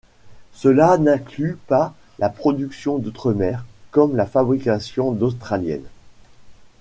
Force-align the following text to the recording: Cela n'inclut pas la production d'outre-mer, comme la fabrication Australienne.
Cela 0.53 0.97
n'inclut 0.97 1.57
pas 1.67 1.93
la 2.17 2.29
production 2.29 2.97
d'outre-mer, 2.97 3.63
comme 3.91 4.15
la 4.15 4.25
fabrication 4.25 5.09
Australienne. 5.21 5.85